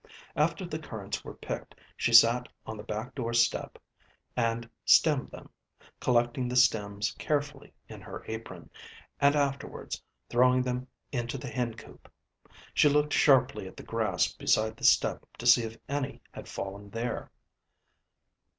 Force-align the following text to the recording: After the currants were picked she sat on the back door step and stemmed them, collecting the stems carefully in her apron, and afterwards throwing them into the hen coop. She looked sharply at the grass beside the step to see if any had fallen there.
After 0.35 0.65
the 0.65 0.79
currants 0.79 1.23
were 1.23 1.35
picked 1.35 1.75
she 1.95 2.11
sat 2.11 2.47
on 2.65 2.75
the 2.75 2.81
back 2.81 3.13
door 3.13 3.35
step 3.35 3.77
and 4.35 4.67
stemmed 4.83 5.29
them, 5.29 5.51
collecting 5.99 6.47
the 6.49 6.55
stems 6.55 7.11
carefully 7.19 7.71
in 7.87 8.01
her 8.01 8.25
apron, 8.27 8.71
and 9.19 9.35
afterwards 9.35 10.01
throwing 10.27 10.63
them 10.63 10.87
into 11.11 11.37
the 11.37 11.49
hen 11.49 11.75
coop. 11.75 12.11
She 12.73 12.89
looked 12.89 13.13
sharply 13.13 13.67
at 13.67 13.77
the 13.77 13.83
grass 13.83 14.33
beside 14.33 14.75
the 14.75 14.85
step 14.85 15.23
to 15.37 15.45
see 15.45 15.61
if 15.61 15.77
any 15.87 16.23
had 16.31 16.47
fallen 16.47 16.89
there. 16.89 17.29